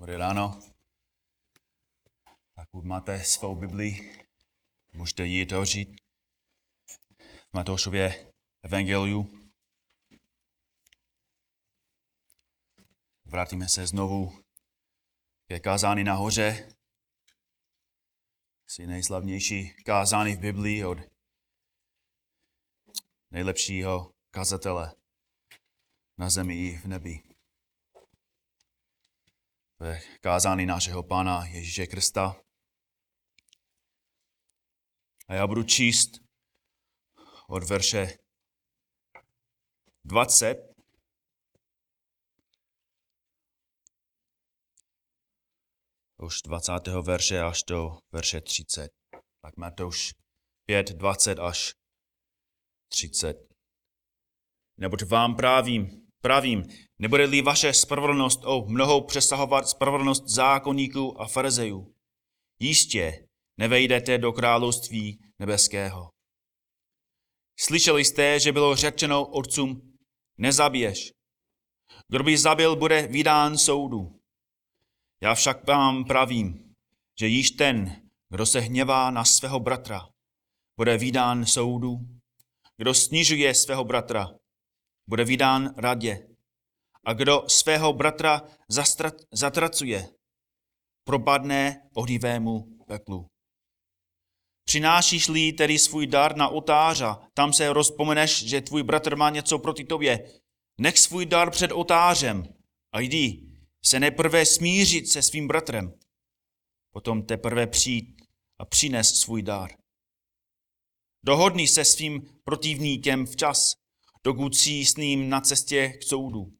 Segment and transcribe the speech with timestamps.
[0.00, 0.62] Dobré ráno.
[2.54, 4.16] Pokud máte svou Bibli,
[4.92, 6.00] můžete ji otevřít.
[7.18, 8.32] V Matoušově
[8.62, 9.50] evangeliu.
[13.24, 14.44] Vrátíme se znovu
[15.48, 16.74] ke kázání nahoře.
[18.66, 20.98] Asi nejslavnější kázání v Biblii od
[23.30, 24.94] nejlepšího kazatele
[26.18, 27.29] na zemi i v nebi
[29.80, 32.42] ve kázání našeho Pána Ježíše Krista.
[35.28, 36.10] A já budu číst
[37.48, 38.18] od verše
[40.04, 40.54] 20
[46.16, 46.72] už 20.
[47.02, 48.90] verše až do verše 30.
[49.42, 50.14] Tak Matouš
[50.66, 51.74] 5, 20 až
[52.88, 53.36] 30.
[54.76, 56.62] Neboť vám právím, Pravím,
[56.98, 61.94] nebude-li vaše spravedlnost o mnohou přesahovat spravedlnost zákonníků a farizejů.
[62.58, 63.26] Jistě
[63.58, 66.10] nevejdete do království nebeského.
[67.58, 69.96] Slyšeli jste, že bylo řečeno otcům,
[70.38, 71.12] nezabiješ.
[72.08, 74.20] Kdo by zabil, bude vydán soudu.
[75.22, 76.74] Já však vám pravím,
[77.20, 80.08] že již ten, kdo se hněvá na svého bratra,
[80.76, 81.96] bude vydán soudu.
[82.76, 84.28] Kdo snižuje svého bratra,
[85.10, 86.28] bude vydán radě.
[87.04, 88.42] A kdo svého bratra
[89.32, 90.08] zatracuje,
[91.04, 93.26] propadne ohnivému peklu.
[94.64, 99.84] Přinášíš-li tedy svůj dar na otářa, tam se rozpomeneš, že tvůj bratr má něco proti
[99.84, 100.40] tobě.
[100.80, 102.54] Nech svůj dar před otářem
[102.92, 103.46] a jdi
[103.84, 105.94] se neprve smířit se svým bratrem.
[106.92, 108.22] Potom teprve přijít
[108.58, 109.70] a přines svůj dar.
[111.24, 113.79] Dohodni se svým protivníkem včas,
[114.24, 116.52] dokud s ním na cestě k soudu,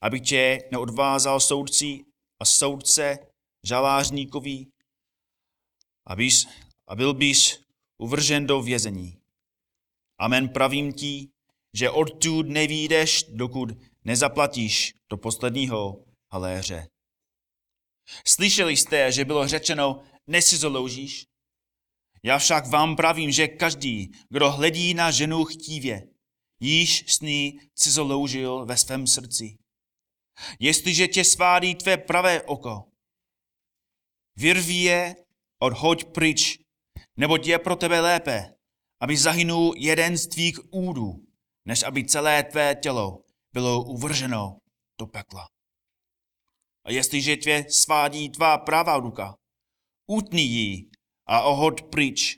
[0.00, 2.04] aby tě neodvázal soudci
[2.40, 3.18] a soudce
[3.66, 4.70] žalářníkový,
[6.06, 6.46] abys,
[6.88, 7.60] a byl bys
[7.98, 9.18] uvržen do vězení.
[10.18, 11.28] Amen pravím ti,
[11.74, 13.68] že odtud nevídeš, dokud
[14.04, 16.86] nezaplatíš do posledního haléře.
[18.26, 21.24] Slyšeli jste, že bylo řečeno, nesizoložíš?
[22.22, 26.08] Já však vám pravím, že každý, kdo hledí na ženu chtívě,
[26.60, 29.58] již s ní cizoloužil ve svém srdci.
[30.60, 32.84] Jestliže tě svádí tvé pravé oko,
[34.36, 35.16] vyrví je,
[35.58, 36.58] odhoď pryč,
[37.16, 38.54] neboť je pro tebe lépe,
[39.00, 41.26] aby zahynul jeden z tvých údů,
[41.64, 44.58] než aby celé tvé tělo bylo uvrženo
[44.98, 45.48] do pekla.
[46.84, 49.36] A jestliže tě svádí tvá pravá ruka,
[50.06, 50.90] utni ji
[51.26, 52.36] a ohod pryč,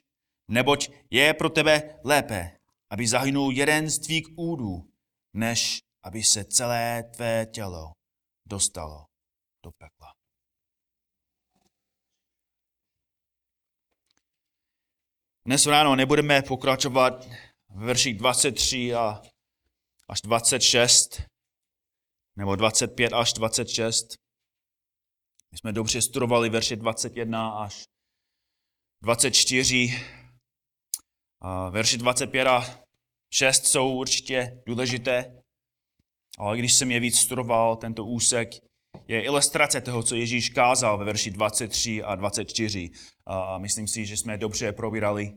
[0.48, 2.55] neboť je pro tebe lépe,
[2.96, 4.90] aby zahynul jeden z tvých údů,
[5.34, 7.92] než aby se celé tvé tělo
[8.46, 9.06] dostalo
[9.64, 10.12] do pekla.
[15.46, 17.24] Dnes ráno nebudeme pokračovat
[17.68, 19.22] v verších 23 a
[20.08, 21.22] až 26,
[22.36, 24.06] nebo 25 až 26.
[25.52, 27.84] My jsme dobře studovali verše 21 až
[29.02, 29.88] 24
[31.40, 32.85] a verši 25 a
[33.38, 35.42] 6 jsou určitě důležité,
[36.38, 38.48] ale když jsem je víc studoval, tento úsek
[39.08, 42.90] je ilustrace toho, co Ježíš kázal ve verši 23 a 24.
[43.26, 45.34] A myslím si, že jsme dobře probírali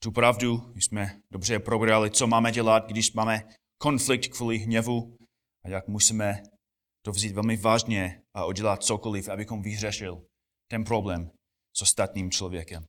[0.00, 3.48] tu pravdu, jsme dobře probírali, co máme dělat, když máme
[3.78, 5.16] konflikt kvůli hněvu
[5.64, 6.42] a jak musíme
[7.04, 10.22] to vzít velmi vážně a udělat cokoliv, abychom vyřešil
[10.70, 11.30] ten problém
[11.76, 12.84] s ostatním člověkem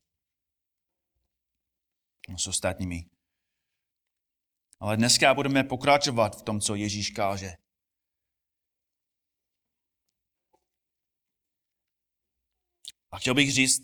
[2.36, 3.04] s ostatními.
[4.82, 7.50] Ale dneska budeme pokračovat v tom, co Ježíš káže.
[13.10, 13.82] A chtěl bych říct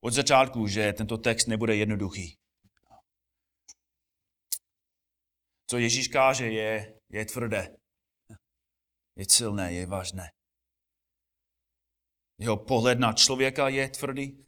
[0.00, 2.38] od začátku, že tento text nebude jednoduchý.
[5.66, 7.76] Co Ježíš káže, je, je tvrdé,
[9.16, 10.30] je silné, je vážné.
[12.38, 14.44] Jeho pohled na člověka je tvrdý.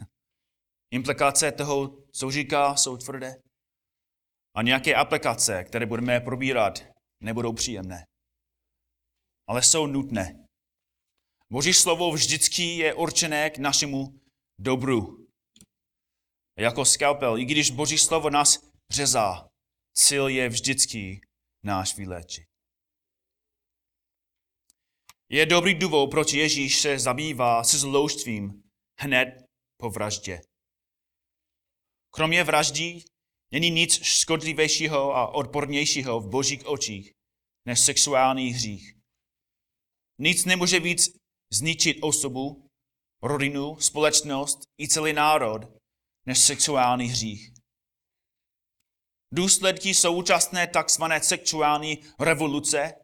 [0.90, 3.42] Implikace toho, co říká, jsou tvrdé.
[4.54, 6.78] A nějaké aplikace, které budeme probírat,
[7.20, 8.04] nebudou příjemné.
[9.48, 10.46] Ale jsou nutné.
[11.52, 14.20] Boží slovo vždycky je určené k našemu
[14.58, 15.26] dobru.
[16.58, 18.58] Jako skalpel, i když Boží slovo nás
[18.90, 19.48] řezá,
[19.94, 21.20] cíl je vždycky
[21.64, 22.44] náš vyléčit.
[25.28, 28.62] Je dobrý důvod, proč Ježíš se zabývá se zloužstvím
[29.00, 29.28] hned
[29.76, 30.40] po vraždě.
[32.14, 33.04] Kromě vraždí
[33.52, 37.12] není nic škodlivějšího a odpornějšího v božích očích
[37.66, 38.94] než sexuální hřích.
[40.18, 41.16] Nic nemůže víc
[41.52, 42.66] zničit osobu,
[43.22, 45.62] rodinu, společnost i celý národ
[46.26, 47.52] než sexuální hřích.
[49.34, 51.02] Důsledky současné tzv.
[51.22, 52.94] sexuální revoluce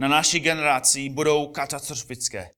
[0.00, 2.50] na naší generaci budou katastrofické.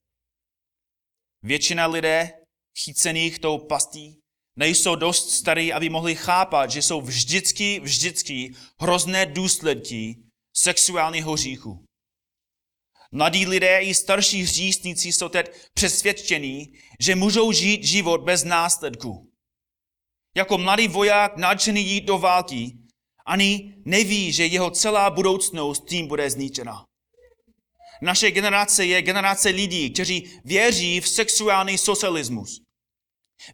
[1.42, 2.32] Většina lidé,
[2.78, 4.20] chycených tou pastí,
[4.56, 10.16] nejsou dost starí, aby mohli chápat, že jsou vždycky, vždycky hrozné důsledky
[10.56, 11.84] sexuálního hříchu.
[13.12, 19.30] Mladí lidé i starší hříšníci jsou teď přesvědčení, že můžou žít život bez následků.
[20.36, 22.72] Jako mladý voják nadšený jít do války,
[23.26, 26.84] ani neví, že jeho celá budoucnost tím bude zničena.
[28.02, 32.63] Naše generace je generace lidí, kteří věří v sexuální socialismus.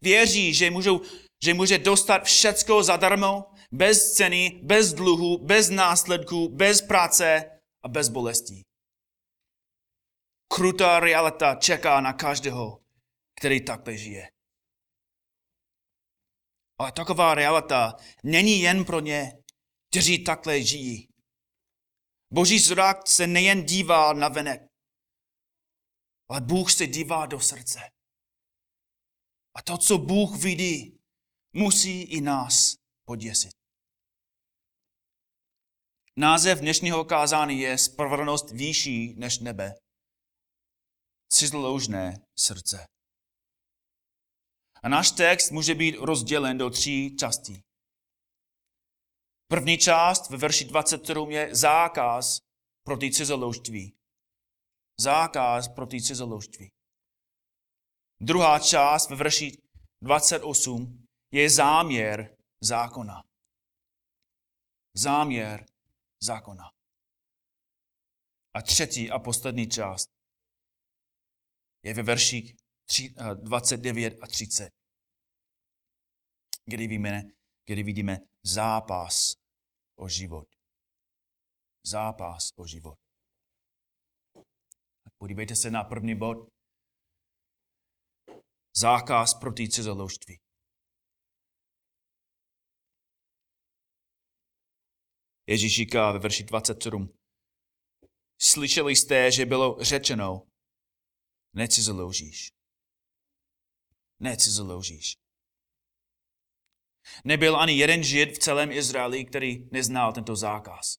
[0.02, 1.00] Věří, že, můžou,
[1.44, 7.44] že může dostat všecko zadarmo, bez ceny, bez dluhu, bez následků, bez práce
[7.84, 8.62] a bez bolestí.
[10.52, 12.80] Krutá realita čeká na každého,
[13.40, 14.28] který takhle žije.
[16.78, 19.32] Ale taková realita není jen pro ně,
[19.90, 21.08] kteří takhle žijí.
[22.32, 24.62] Boží zrak se nejen dívá na venek,
[26.30, 27.80] ale Bůh se dívá do srdce.
[29.54, 30.98] A to, co Bůh vidí,
[31.52, 32.74] musí i nás
[33.04, 33.52] poděsit.
[36.16, 39.74] Název dnešního kázání je Spravedlnost výšší než nebe.
[41.28, 42.86] Cizloužné srdce.
[44.82, 47.62] A náš text může být rozdělen do tří částí.
[49.48, 52.38] První část ve verši 27 je zákaz
[52.84, 53.96] proti cizoloužství.
[55.00, 56.68] Zákaz proti cizoloužství.
[58.22, 59.52] Druhá část ve verši
[60.02, 63.22] 28 je záměr zákona.
[64.96, 65.66] Záměr
[66.22, 66.64] zákona.
[68.54, 70.08] A třetí a poslední část
[71.84, 72.54] je ve verších
[73.34, 74.70] 29 a 30,
[76.64, 77.22] kdy vidíme,
[77.66, 79.32] kdy vidíme zápas
[79.98, 80.48] o život.
[81.86, 82.98] Zápas o život.
[85.18, 86.59] Podívejte se na první bod.
[88.76, 90.40] Zákaz proti cizoloužství.
[95.46, 97.18] Ježíš říká ve verši 27.
[98.40, 100.46] Slyšeli jste, že bylo řečeno,
[101.52, 102.52] necizoloužíš.
[104.20, 105.16] Necizoloužíš.
[107.24, 110.94] Nebyl ani jeden žid v celém Izraeli, který neznal tento zákaz.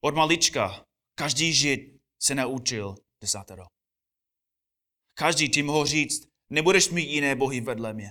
[0.00, 1.80] Od malička každý žid
[2.22, 3.64] se naučil desatero.
[5.14, 8.10] Každý ti mohl říct, nebudeš mít jiné bohy vedle mě.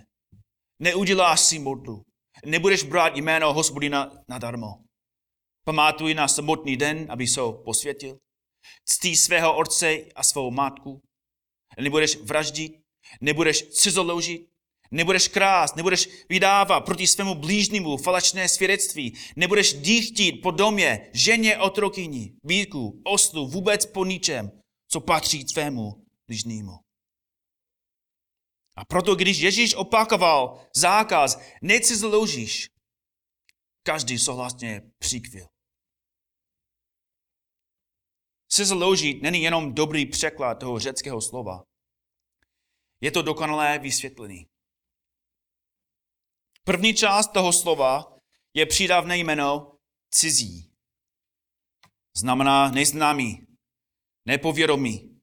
[0.79, 2.03] Neuděláš si modlu.
[2.45, 4.67] Nebudeš brát jméno hospodina nadarmo.
[5.65, 8.17] Pamatuj na samotný den, aby se ho posvětil.
[8.85, 11.01] Ctí svého otce a svou matku.
[11.81, 12.71] Nebudeš vraždit,
[13.21, 14.41] nebudeš cizoloužit,
[14.91, 22.33] Nebudeš krást, nebudeš vydávat proti svému blížnímu falešné svědectví, nebudeš dýchtít po domě, ženě, otrokyni,
[22.43, 24.51] bíku, oslu, vůbec po ničem,
[24.91, 25.91] co patří tvému
[26.27, 26.71] blížnímu.
[28.77, 32.69] A proto, když Ježíš opakoval zákaz, necizloužíš,
[33.83, 35.47] každý souhlasně přikvil.
[38.49, 41.63] Cizloužit není jenom dobrý překlad toho řeckého slova.
[43.01, 44.47] Je to dokonalé vysvětlení.
[46.63, 48.17] První část toho slova
[48.53, 49.77] je přídavné jméno
[50.11, 50.71] cizí.
[52.17, 53.47] Znamená neznámý,
[54.25, 55.16] nepovědomý.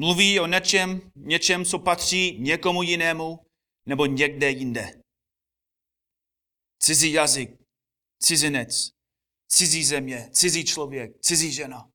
[0.00, 3.46] Mluví o něčem, něčem, co patří někomu jinému
[3.86, 5.02] nebo někde jinde.
[6.78, 7.50] Cizí jazyk,
[8.22, 8.90] cizinec,
[9.48, 11.90] cizí země, cizí člověk, cizí žena.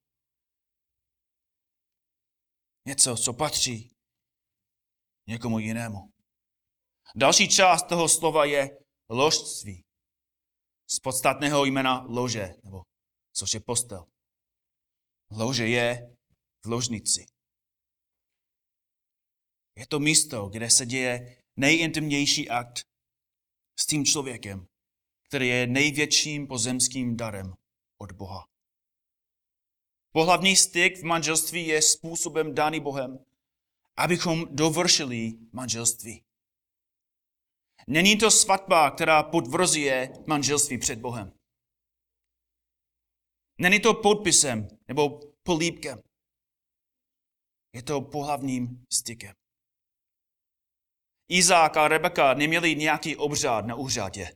[2.88, 3.92] Něco, co patří
[5.28, 6.00] někomu jinému.
[7.16, 8.78] Další část toho slova je
[9.10, 9.84] ložství.
[10.90, 12.82] Z podstatného jména lože, nebo
[13.34, 14.06] což je postel.
[15.32, 16.16] Lože je
[16.66, 17.35] v ložnici.
[19.78, 22.86] Je to místo, kde se děje nejintimnější akt
[23.80, 24.68] s tím člověkem,
[25.28, 27.54] který je největším pozemským darem
[27.98, 28.48] od Boha.
[30.12, 33.26] Pohlavní styk v manželství je způsobem daný Bohem,
[33.98, 36.24] abychom dovršili manželství.
[37.88, 41.32] Není to svatba, která potvrzuje manželství před Bohem.
[43.58, 46.02] Není to podpisem nebo polípkem.
[47.74, 49.36] Je to pohlavním stykem.
[51.28, 54.36] Izák a Rebeka neměli nějaký obřád na úřadě.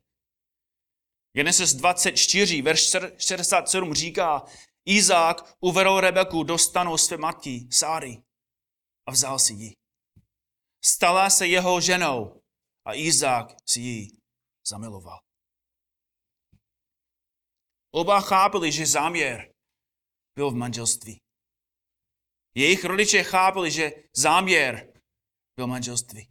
[1.33, 4.45] Genesis 24, verš 67 říká,
[4.85, 8.23] Izák uvedl Rebeku do stanu své matky Sáry
[9.05, 9.73] a vzal si ji.
[10.85, 12.41] Stala se jeho ženou
[12.85, 14.07] a Izák si ji
[14.67, 15.19] zamiloval.
[17.91, 19.53] Oba chápali, že záměr
[20.35, 21.21] byl v manželství.
[22.55, 24.93] Jejich rodiče chápali, že záměr
[25.55, 26.29] byl manželství.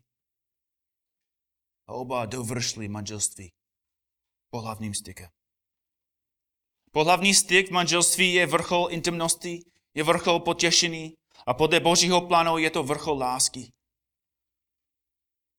[1.89, 3.53] A oba dovršili manželství
[4.51, 5.29] pohlavním stykem.
[6.93, 9.61] Pohlavní styk v manželství je vrchol intimnosti,
[9.95, 11.15] je vrchol potěšení
[11.47, 13.73] a podle božího plánu je to vrchol lásky.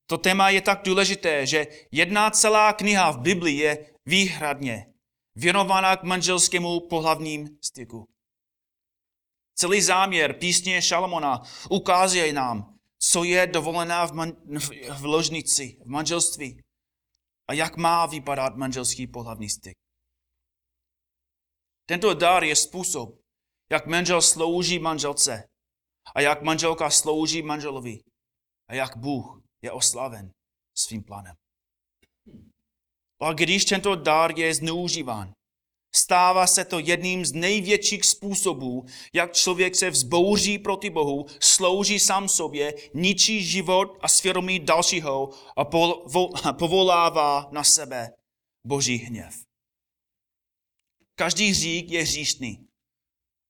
[0.05, 4.93] To téma je tak důležité, že jedna celá kniha v Biblii je výhradně
[5.35, 8.07] věnovaná k manželskému pohlavním styku.
[9.55, 14.35] Celý záměr písně Šalomona ukazuje nám, co je dovolená v, man-
[14.99, 16.61] v ložnici, v manželství
[17.47, 19.77] a jak má vypadat manželský pohlavní styk.
[21.85, 23.19] Tento dar je způsob,
[23.71, 25.43] jak manžel slouží manželce
[26.15, 27.99] a jak manželka slouží manželovi
[28.67, 30.31] a jak Bůh je oslaven
[30.77, 31.35] svým plánem.
[33.21, 35.33] A když tento dar je zneužíván,
[35.95, 42.29] stává se to jedním z největších způsobů, jak člověk se vzbouří proti Bohu, slouží sám
[42.29, 45.65] sobě, ničí život a svědomí dalšího a
[46.53, 48.09] povolává na sebe
[48.67, 49.35] boží hněv.
[51.15, 52.67] Každý hřík je hříšný,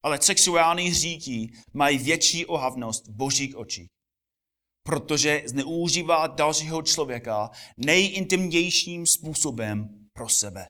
[0.04, 3.88] ale sexuální hříky mají větší ohavnost v božích očích
[4.90, 10.66] protože zneužívá dalšího člověka nejintimnějším způsobem pro sebe.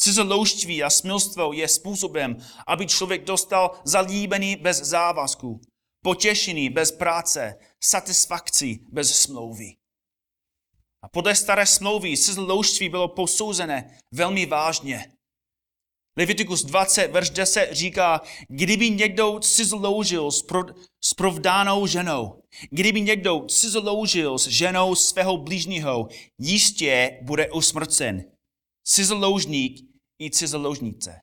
[0.00, 2.36] Cizoloužství a smilstvo je způsobem,
[2.66, 5.60] aby člověk dostal zalíbený bez závazku,
[6.02, 9.76] potěšený bez práce, satisfakci bez smlouvy.
[11.02, 15.12] A podle staré smlouvy cizoloužství bylo posouzené velmi vážně.
[16.18, 20.64] Leviticus 20, verš 10 říká, kdyby někdo cizloužil s, pro,
[21.04, 28.24] s provdánou ženou, kdyby někdo cizloužil s ženou svého blížního, jistě bude usmrcen.
[28.84, 29.87] Cizoloužník
[30.20, 31.20] i cizoloužnice.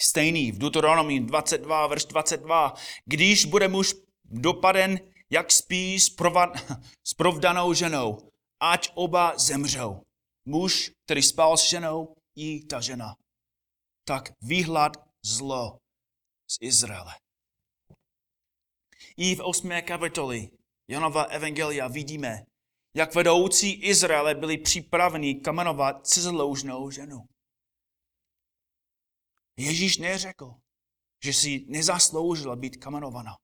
[0.00, 2.74] Stejný v Deuteronomii 22, verš 22,
[3.04, 5.00] když bude muž dopaden,
[5.30, 6.50] jak spí s, provad,
[7.06, 10.02] s provdanou ženou, ať oba zemřou.
[10.44, 13.14] Muž, který spal s ženou, i ta žena
[14.04, 15.78] tak výhlad zlo
[16.50, 17.14] z Izraele.
[19.16, 19.70] I v 8.
[19.82, 20.50] kapitoli
[20.88, 22.44] Janova Evangelia vidíme,
[22.94, 27.28] jak vedoucí Izraele byli připraveni kamenovat cizoloužnou ženu.
[29.56, 30.54] Ježíš neřekl,
[31.24, 33.36] že si nezasloužila být kamenovaná.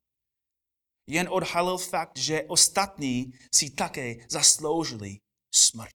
[1.07, 5.19] Jen odhalil fakt, že ostatní si také zasloužili
[5.55, 5.95] smrt.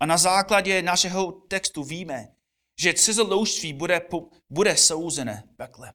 [0.00, 2.26] A na základě našeho textu víme,
[2.80, 4.08] že cizoloužství bude,
[4.50, 5.92] bude souzené pekle.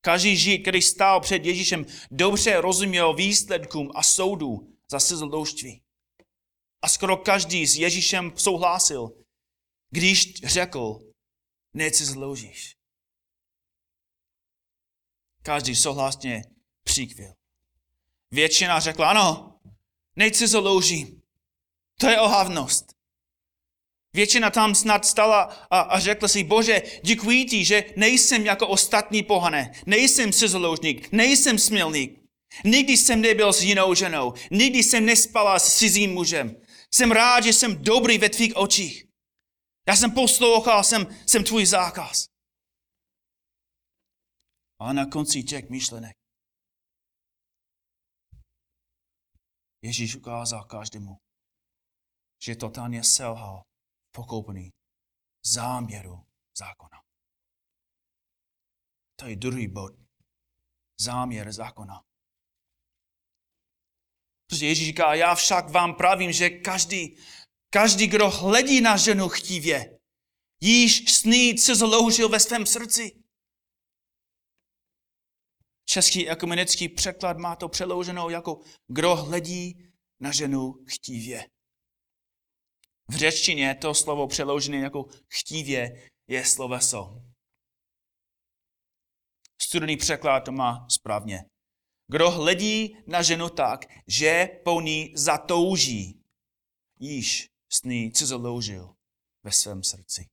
[0.00, 5.82] Každý žid, který stál před Ježíšem, dobře rozuměl výsledkům a soudu za cizoloužství.
[6.82, 9.12] A skoro každý s Ježíšem souhlasil,
[9.90, 11.00] když řekl,
[11.74, 12.76] necizloužíš.
[15.42, 16.44] Každý souhlasně
[16.84, 17.34] přikvěl.
[18.30, 19.58] Většina řekla, ano,
[20.16, 21.22] necizloužím.
[22.00, 22.99] To je ohavnost.
[24.12, 29.22] Většina tam snad stala a, a řekla si, bože, děkuji ti, že nejsem jako ostatní
[29.22, 32.20] pohané, nejsem cizoložník, nejsem smilník.
[32.64, 36.56] Nikdy jsem nebyl s jinou ženou, nikdy jsem nespala s cizím mužem.
[36.94, 39.04] Jsem rád, že jsem dobrý ve tvých očích.
[39.88, 42.26] Já jsem poslouchal, jsem, jsem tvůj zákaz.
[44.80, 46.16] A na konci těch myšlenek
[49.82, 51.16] Ježíš ukázal každému,
[52.42, 53.62] že totálně selhal
[54.12, 54.72] pokoupený
[55.44, 56.26] záměru
[56.58, 57.02] zákona.
[59.16, 59.92] To je druhý bod.
[61.00, 62.04] Záměr zákona.
[64.46, 67.16] Protože Ježíš říká, já však vám pravím, že každý,
[67.70, 69.98] každý, kdo hledí na ženu chtívě,
[70.60, 73.22] již sní cizoloužil ve svém srdci.
[75.84, 81.50] Český ekumenický překlad má to přeloženou jako kdo hledí na ženu chtívě.
[83.10, 87.22] V řečtině to slovo přeložené jako chtívě je sloveso.
[89.62, 91.44] Studený překlad to má správně.
[92.06, 96.22] Kdo hledí na ženu tak, že po ní zatouží,
[97.00, 98.94] již s ní cizoloužil
[99.42, 100.28] ve svém srdci.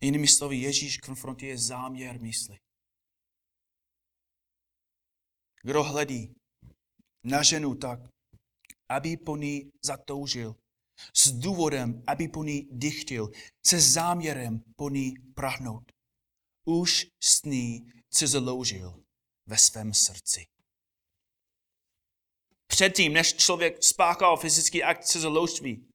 [0.00, 2.58] Jinými slovy, Ježíš konfrontuje záměr mysli.
[5.62, 6.34] Kdo hledí
[7.24, 8.00] na ženu tak,
[8.88, 10.56] aby po ní zatoužil.
[11.16, 13.30] S důvodem, aby po ní dychtil.
[13.66, 15.92] Se záměrem po ní prahnout.
[16.68, 19.04] už s ní cizoloužil
[19.46, 20.46] ve svém srdci.
[22.66, 25.88] Předtím, než člověk spáchal fyzický akt cizoloužství,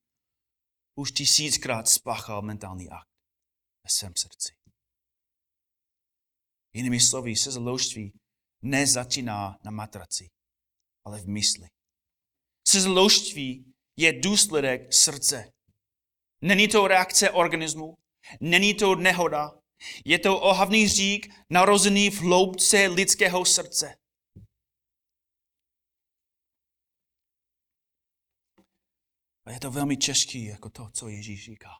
[0.94, 3.08] už tisíckrát spáchal mentální akt
[3.84, 4.52] ve svém srdci.
[6.74, 8.12] Jinými slovy, cizoloužství
[8.62, 10.30] nezačíná na matraci,
[11.04, 11.68] ale v mysli.
[12.72, 15.52] Cizoloužství je důsledek srdce.
[16.40, 17.96] Není to reakce organismu,
[18.40, 19.50] není to nehoda,
[20.04, 23.96] je to ohavný řík narozený v hloubce lidského srdce.
[29.44, 31.70] A je to velmi těžký, jako to, co Ježíš říká.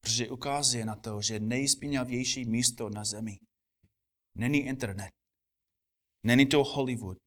[0.00, 3.38] Protože ukazuje na to, že nejspínavější místo na zemi
[4.34, 5.21] není internet,
[6.22, 7.18] není to Hollywood,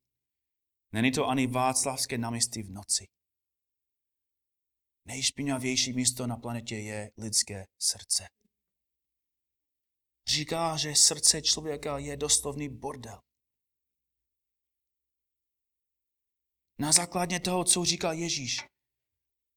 [0.92, 3.06] není to ani Václavské náměstí v noci.
[5.08, 8.28] Nejšpinavější místo na planetě je lidské srdce.
[10.28, 13.22] Říká, že srdce člověka je doslovný bordel.
[16.80, 18.60] Na základě toho, co říká Ježíš,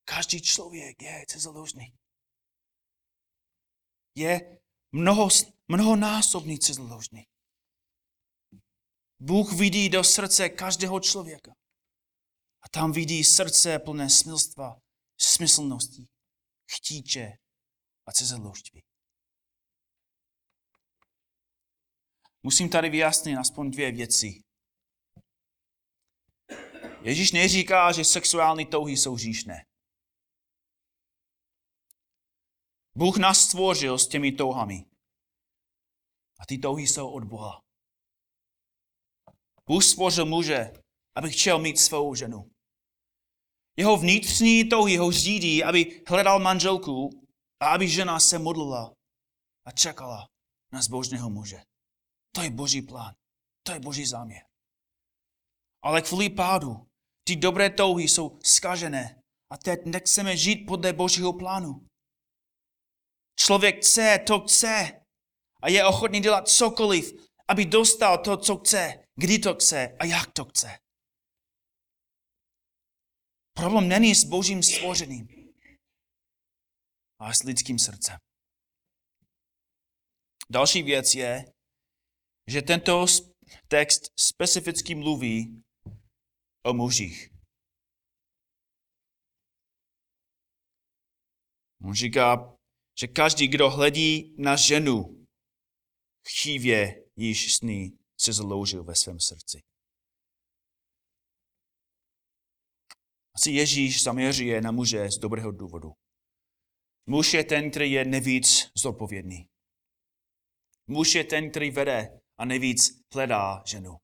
[0.04, 1.94] každý člověk je cizoložný.
[4.14, 4.58] Je
[4.92, 5.28] mnoho,
[5.68, 7.26] mnohonásobný cizoložný.
[9.20, 11.52] Bůh vidí do srdce každého člověka.
[12.62, 14.80] A tam vidí srdce plné smilstva,
[15.20, 16.06] smyslnosti,
[16.76, 17.32] chtíče
[18.06, 18.82] a cizoložství.
[22.42, 24.42] Musím tady vyjasnit aspoň dvě věci.
[27.02, 29.64] Ježíš neříká, že sexuální touhy jsou říšné.
[32.94, 34.84] Bůh nás stvořil s těmi touhami.
[36.38, 37.67] A ty touhy jsou od Boha.
[39.68, 40.72] Bůh stvořil muže,
[41.16, 42.50] aby chtěl mít svou ženu.
[43.76, 47.10] Jeho vnitřní touhy ho řídí, aby hledal manželku
[47.60, 48.94] a aby žena se modlila
[49.66, 50.28] a čekala
[50.72, 51.62] na zbožného muže.
[52.34, 53.14] To je boží plán.
[53.62, 54.42] To je boží záměr.
[55.82, 56.86] Ale kvůli pádu
[57.24, 61.86] ty dobré touhy jsou skažené a teď nechceme žít podle božího plánu.
[63.38, 65.00] Člověk chce, to chce
[65.62, 67.12] a je ochotný dělat cokoliv,
[67.48, 70.78] aby dostal to, co chce, kdy to chce a jak to chce.
[73.56, 75.28] Problém není s božím stvořením,
[77.20, 78.18] ale s lidským srdcem.
[80.50, 81.52] Další věc je,
[82.50, 83.06] že tento
[83.68, 85.62] text specificky mluví
[86.66, 87.30] o mužích.
[91.84, 92.56] On říká,
[93.00, 95.26] že každý, kdo hledí na ženu,
[96.28, 97.60] chývě již s
[98.20, 99.62] se zloužil ve svém srdci.
[103.34, 105.92] Asi Ježíš zaměřuje na muže z dobrého důvodu.
[107.06, 109.48] Muž je ten, který je nejvíc zodpovědný.
[110.86, 113.96] Muž je ten, který vede a nejvíc hledá ženu.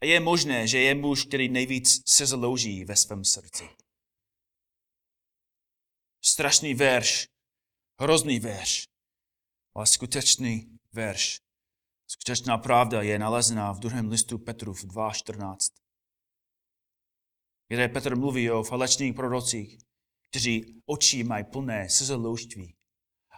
[0.00, 3.68] A je možné, že je muž, který nejvíc se zlouží ve svém srdci.
[6.24, 7.28] Strašný verš,
[8.00, 8.88] hrozný verš,
[9.74, 11.43] ale skutečný verš.
[12.06, 15.84] Skutečná pravda je nalezená v druhém listu Petrův 2.14
[17.68, 19.78] kde Petr mluví o falečných prorocích,
[20.30, 22.76] kteří oči mají plné sezeloužství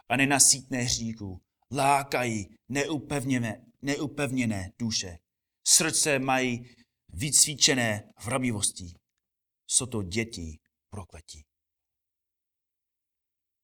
[0.09, 5.17] a nenasítné hříků, lákají neupevněné, neupevněné duše.
[5.67, 6.75] Srdce mají
[7.09, 8.93] vycvičené vrabivosti.
[9.67, 11.45] Jsou to děti prokletí.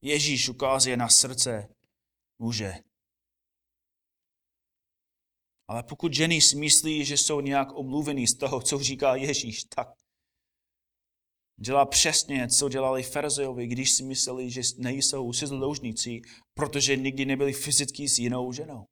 [0.02, 1.70] Ježíš ukazuje na srdce
[2.40, 2.74] muže.
[5.68, 9.88] Ale pokud ženy myslí, že jsou nějak omluvený z toho, co říká Ježíš, tak
[11.60, 16.22] dělá přesně, co dělali Ferzejovi, když si mysleli, že nejsou sizloužníci,
[16.54, 18.86] protože nikdy nebyli fyzicky s jinou ženou.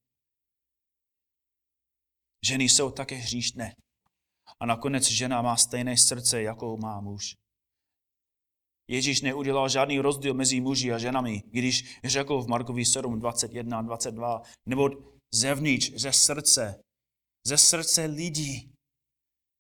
[2.46, 3.76] Ženy jsou také hříšné.
[4.60, 7.36] A nakonec žena má stejné srdce, jako má muž.
[8.88, 13.82] Ježíš neudělal žádný rozdíl mezi muži a ženami, když řekl v Markovi 7, 21 a
[13.82, 14.90] 22, nebo
[15.34, 16.84] zevnitř, ze srdce,
[17.48, 18.74] ze srdce lidí,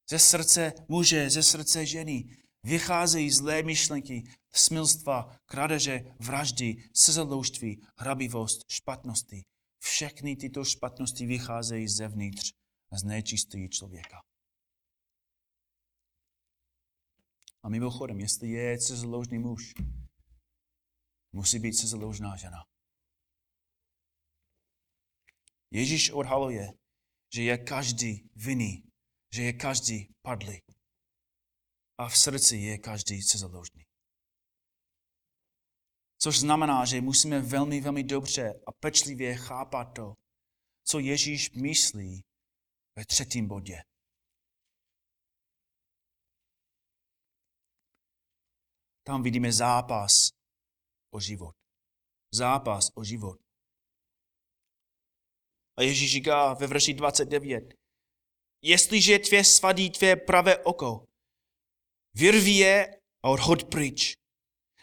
[0.09, 9.43] ze srdce muže, ze srdce ženy vycházejí zlé myšlenky, smilstva, krádeže, vraždy, sezeloužství, hrabivost, špatnosti.
[9.79, 12.53] Všechny tyto špatnosti vycházejí zevnitř
[12.91, 14.21] a znečistují člověka.
[17.63, 19.73] A mimochodem, jestli je cezeloužný muž,
[21.31, 22.65] musí být cezeloužná žena.
[25.71, 26.73] Ježíš odhaluje,
[27.33, 28.83] že je každý vinný,
[29.33, 30.61] že je každý padlý
[31.97, 33.85] a v srdci je každý cizoložný.
[36.17, 40.13] Což znamená, že musíme velmi, velmi dobře a pečlivě chápat to,
[40.83, 42.23] co Ježíš myslí
[42.95, 43.83] ve třetím bodě.
[49.03, 50.31] Tam vidíme zápas
[51.13, 51.55] o život.
[52.33, 53.40] Zápas o život.
[55.77, 57.73] A Ježíš říká ve verši 29,
[58.61, 61.07] jestliže tvé svadí tvé pravé oko,
[62.13, 64.13] vyrví je a odhod pryč.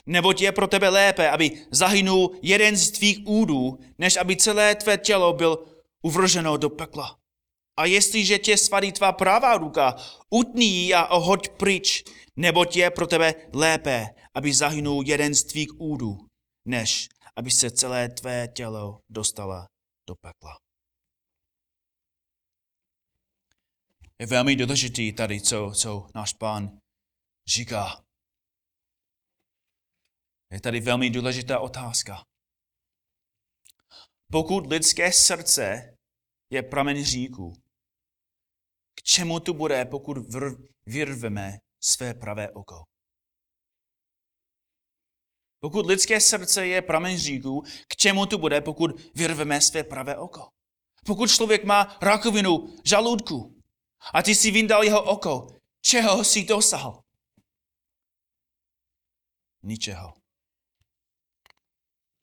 [0.07, 4.99] Neboť je pro tebe lépe, aby zahynul jeden z tvých údů, než aby celé tvé
[4.99, 5.67] tělo byl
[6.03, 7.19] uvrženo do pekla.
[7.77, 9.97] A jestliže tě svadí tvá pravá ruka,
[10.31, 12.05] utní ji a ohoď pryč,
[12.37, 16.19] neboť je pro tebe lépe, aby zahynul jeden z tvých údů,
[16.65, 19.67] než aby se celé tvé tělo dostala
[20.09, 20.68] do pekla.
[24.21, 26.81] Je velmi důležitý tady, co, co náš pán
[27.47, 28.05] říká.
[30.53, 32.25] Je tady velmi důležitá otázka.
[34.33, 35.97] Pokud lidské srdce
[36.51, 37.53] je pramen říku,
[38.95, 40.17] k čemu tu bude, pokud
[40.87, 42.85] vyrveme své pravé oko?
[45.61, 50.49] Pokud lidské srdce je pramen říku, k čemu tu bude, pokud vyrveme své pravé oko?
[51.07, 53.58] Pokud člověk má rakovinu žaludku
[54.15, 55.47] a ty si vyndal jeho oko,
[55.81, 57.03] čeho si dosahal?
[59.63, 60.15] Ničeho.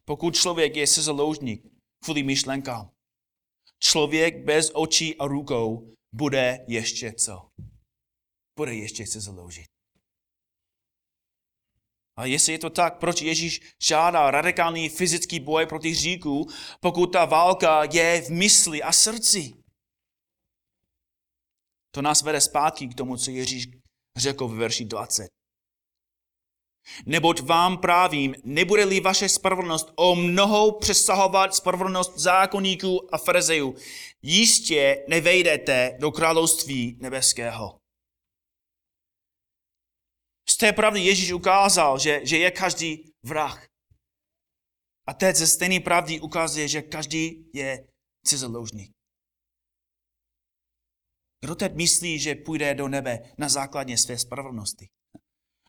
[0.06, 1.64] Pokud člověk je sezoloužník
[2.04, 2.92] kvůli myšlenkám,
[3.80, 7.50] člověk bez očí a rukou bude ještě co?
[8.58, 9.66] Bude ještě se založit.
[12.18, 16.48] A jestli je to tak, proč Ježíš žádá radikální fyzický boj proti hříku,
[16.80, 19.65] pokud ta válka je v mysli a srdci?
[21.96, 23.68] To nás vede zpátky k tomu, co Ježíš
[24.18, 25.28] řekl v verši 20.
[27.06, 33.76] Neboť vám právím, nebude-li vaše spravedlnost o mnohou přesahovat spravedlnost zákonníků a farizejů,
[34.22, 37.80] jistě nevejdete do království nebeského.
[40.50, 43.68] Z té pravdy Ježíš ukázal, že, že je každý vrah.
[45.08, 47.88] A teď ze stejné pravdy ukazuje, že každý je
[48.26, 48.96] cizoloužník.
[51.46, 54.90] Kdo teď myslí, že půjde do nebe na základě své spravedlnosti?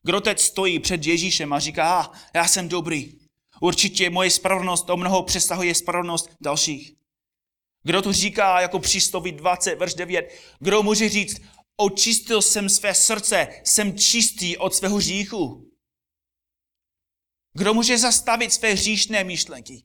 [0.03, 3.19] Kdo teď stojí před Ježíšem a říká, ah, já jsem dobrý.
[3.61, 6.93] Určitě moje spravedlnost o mnoho přesahuje spravedlnost dalších.
[7.83, 10.41] Kdo to říká jako přístoví 20, verš 9?
[10.61, 11.43] Kdo může říct,
[11.77, 15.71] očistil jsem své srdce, jsem čistý od svého hříchu?
[17.53, 19.85] Kdo může zastavit své hříšné myšlenky?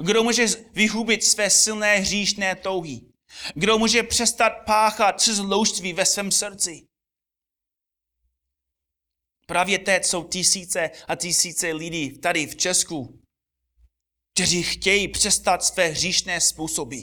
[0.00, 3.11] Kdo může vyhubit své silné hříšné touhy?
[3.54, 6.86] Kdo může přestat páchat zloužství ve svém srdci?
[9.46, 13.22] Právě teď jsou tisíce a tisíce lidí tady v Česku,
[14.34, 17.00] kteří chtějí přestat své hříšné způsoby.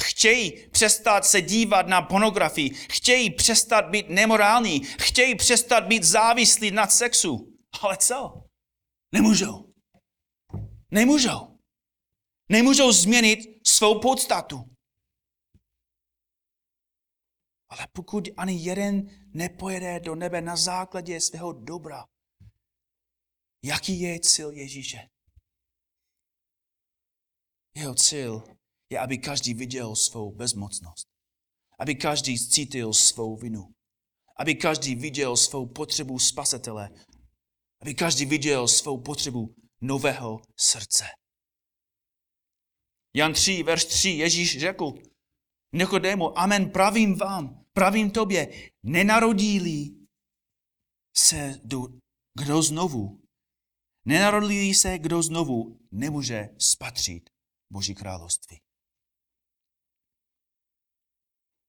[0.00, 6.86] Chtějí přestat se dívat na pornografii, chtějí přestat být nemorální, chtějí přestat být závislí na
[6.86, 7.52] sexu.
[7.80, 8.42] Ale co?
[9.12, 9.72] Nemůžou.
[10.90, 11.58] Nemůžou.
[12.48, 14.73] Nemůžou změnit svou podstatu.
[17.74, 22.04] Ale pokud ani jeden nepojede do nebe na základě svého dobra,
[23.64, 25.08] jaký je cíl Ježíše?
[27.76, 28.44] Jeho cíl
[28.90, 31.08] je, aby každý viděl svou bezmocnost.
[31.78, 33.74] Aby každý cítil svou vinu.
[34.36, 36.90] Aby každý viděl svou potřebu spasitele.
[37.80, 41.04] Aby každý viděl svou potřebu nového srdce.
[43.14, 44.94] Jan 3, verš 3, Ježíš řekl
[45.72, 50.06] Nikodému, amen, pravím vám, pravím tobě, nenarodí
[51.16, 51.80] se do,
[52.38, 53.22] kdo znovu,
[54.04, 57.30] nenarodí se kdo znovu, nemůže spatřit
[57.72, 58.60] Boží království.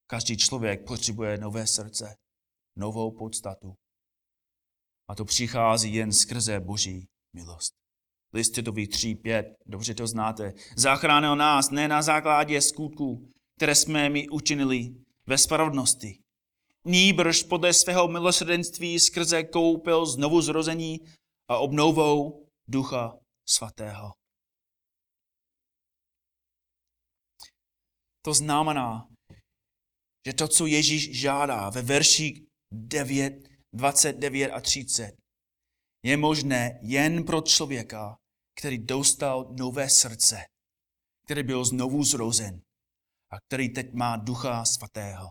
[0.07, 2.15] Každý člověk potřebuje nové srdce,
[2.77, 3.75] novou podstatu.
[5.09, 7.73] A to přichází jen skrze Boží milost.
[8.33, 10.53] List Titový 3.5, dobře to znáte.
[10.77, 16.19] Zachránil nás ne na základě skutků, které jsme mi učinili, ve spravedlnosti.
[16.87, 20.99] Nýbrž podle svého milosrdenství skrze koupil znovu zrození
[21.49, 24.11] a obnovou Ducha Svatého.
[28.25, 29.07] To znamená,
[30.27, 32.41] že to, co Ježíš žádá ve verších
[32.73, 33.33] 9,
[33.75, 35.11] 29 a 30,
[36.05, 38.17] je možné jen pro člověka,
[38.59, 40.45] který dostal nové srdce,
[41.25, 42.64] který byl znovu zrozen
[43.35, 45.29] a který teď má Ducha Svatého.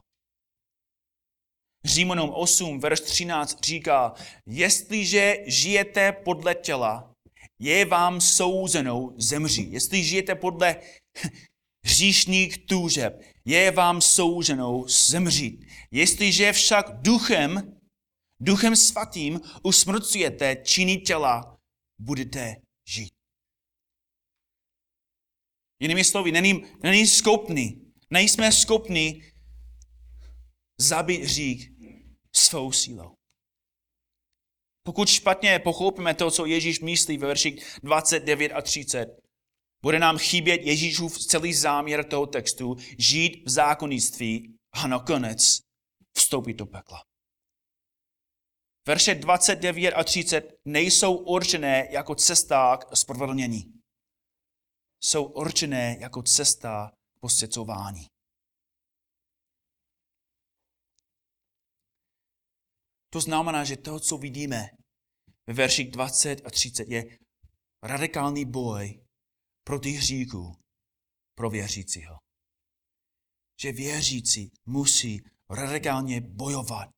[1.85, 4.15] Římanům 8, verš 13 říká,
[4.47, 7.15] jestliže žijete podle těla,
[7.59, 9.73] je vám souzeno zemří.
[9.73, 10.77] Jestli žijete podle
[11.87, 15.65] hříšných tužeb, je vám souzeno zemřít.
[15.91, 17.79] Jestliže však duchem,
[18.41, 21.57] duchem svatým usmrcujete činy těla,
[22.01, 22.57] budete
[22.89, 23.13] žít.
[25.83, 27.84] Jinými slovy, není, není schopný,
[28.15, 29.33] nejsme schopni
[30.81, 31.71] zabít hřích
[32.35, 33.15] svou sílou.
[34.87, 39.07] Pokud špatně pochopíme to, co Ježíš myslí ve verších 29 a 30,
[39.85, 45.61] bude nám chybět Ježíšův celý záměr toho textu žít v zákonnictví a nakonec
[46.17, 47.03] vstoupit do pekla.
[48.87, 53.73] Verše 29 a 30 nejsou určené jako cesta k spravedlnění.
[55.01, 56.91] Jsou určené jako cesta
[57.25, 58.07] posvěcování.
[63.13, 64.67] To znamená, že to, co vidíme
[65.47, 67.19] ve verších 20 a 30, je
[67.83, 69.01] radikální boj
[69.67, 70.53] proti hříku
[71.35, 72.19] pro věřícího.
[73.61, 76.89] Že věřící musí radikálně bojovat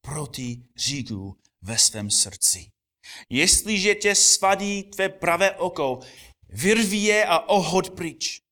[0.00, 2.70] proti hříku ve svém srdci.
[3.30, 6.00] Jestliže tě svadí tvé pravé oko,
[6.48, 8.47] vyrví je a ohod pryč.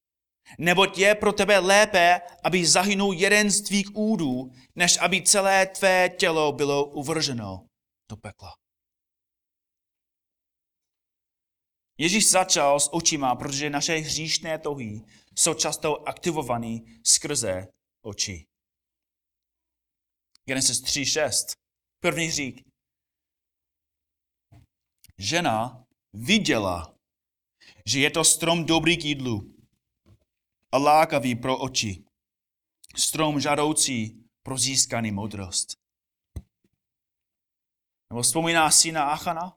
[0.59, 6.09] Neboť je pro tebe lépe, aby zahynul jeden z tvých údů, než aby celé tvé
[6.09, 7.67] tělo bylo uvrženo
[8.11, 8.55] do pekla.
[11.99, 15.01] Ježíš začal s očima, protože naše hříšné touhy
[15.39, 17.69] jsou často aktivované skrze
[18.05, 18.47] oči.
[20.45, 21.57] Genesis 3.6.
[22.01, 22.61] První řík.
[25.19, 26.95] Žena viděla,
[27.87, 29.56] že je to strom dobrý k jídlu
[30.73, 32.05] a lákavý pro oči.
[32.97, 35.69] Strom žádoucí pro získaný moudrost.
[38.13, 39.57] Nebo vzpomíná si na Achana?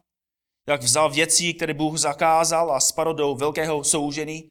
[0.69, 4.49] Jak vzal věci, které Bůh zakázal a spadl do velkého soužení?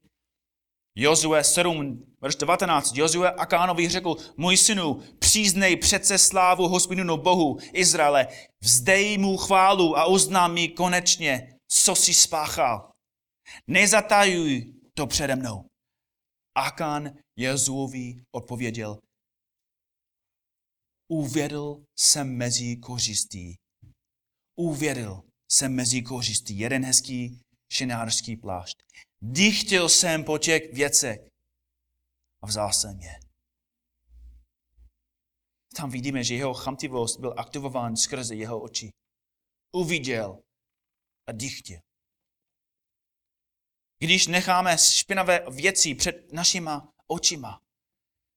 [0.97, 2.97] Jozue 7, verš 19.
[2.97, 8.29] Jozue Akánovi řekl, můj synu, příznej přece slávu hospodinu Bohu Izraele,
[8.61, 12.91] vzdej mu chválu a uznám mi konečně, co si spáchal.
[13.67, 15.65] Nezatajuj to přede mnou.
[16.59, 18.99] Akán Jezuovi odpověděl,
[21.09, 23.59] uvědl jsem mezi kořistí.
[24.57, 26.59] Uvědl jsem mezi kořistí.
[26.59, 27.41] Jeden hezký
[27.73, 28.77] šinářský plášť.
[29.21, 31.21] Dychtil jsem po těch věcech
[32.43, 33.21] a vzal jsem je.
[35.77, 38.91] Tam vidíme, že jeho chamtivost byl aktivován skrze jeho oči.
[39.73, 40.43] Uviděl
[41.27, 41.88] a dychtil.
[43.99, 47.61] Když necháme špinavé věci před našima očima,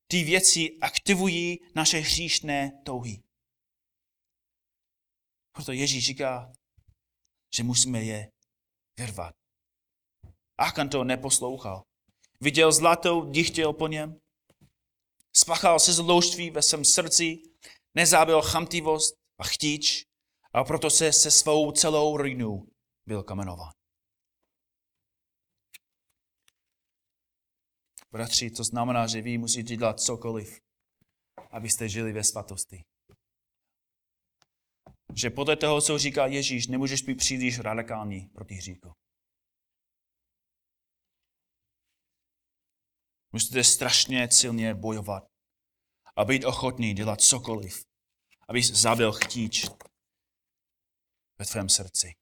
[0.06, 3.22] ty věci aktivují naše hříšné touhy.
[5.52, 6.52] Proto Ježíš říká,
[7.56, 8.30] že musíme je
[8.98, 9.34] vyrvat.
[10.58, 11.82] Achan to neposlouchal.
[12.40, 14.20] Viděl zlato, dychtěl po něm.
[15.36, 17.42] Spachal se zloužství ve svém srdci,
[17.94, 20.04] nezábil chamtivost a chtíč
[20.52, 22.66] a proto se se svou celou rodinou
[23.06, 23.81] byl kamenován.
[28.12, 30.60] Bratři, to znamená, že vy musíte dělat cokoliv,
[31.50, 32.84] abyste žili ve svatosti.
[35.14, 38.92] Že podle toho, co říká Ježíš, nemůžeš být příliš radikální proti hříku.
[43.32, 45.24] Musíte strašně silně bojovat
[46.16, 47.84] a být ochotný dělat cokoliv,
[48.48, 49.66] aby zabil chtíč
[51.38, 52.21] ve tvém srdci.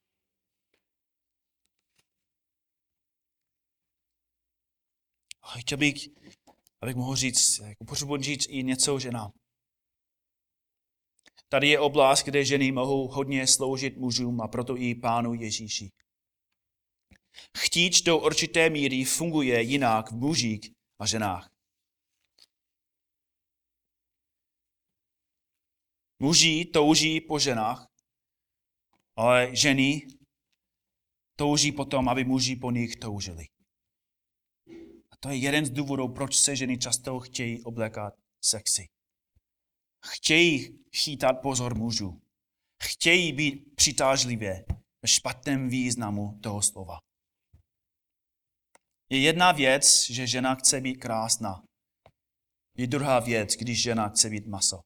[5.55, 6.07] A chtěl bych,
[6.81, 9.31] abych mohl říct, jako potřebuji říct i něco ženám.
[11.49, 15.89] Tady je oblast, kde ženy mohou hodně sloužit mužům a proto i pánu Ježíši.
[17.57, 20.61] Chtíč do určité míry funguje jinak v mužích
[20.99, 21.51] a ženách.
[26.19, 27.87] Muži touží po ženách,
[29.15, 30.07] ale ženy
[31.35, 33.45] touží potom, aby muži po nich toužili.
[35.23, 38.87] To je jeden z důvodů, proč se ženy často chtějí oblékat sexy.
[40.05, 42.21] Chtějí chytat pozor mužů.
[42.83, 44.65] Chtějí být přitážlivě
[45.01, 46.97] ve špatném významu toho slova.
[49.09, 51.63] Je jedna věc, že žena chce být krásná.
[52.77, 54.81] Je druhá věc, když žena chce být maso.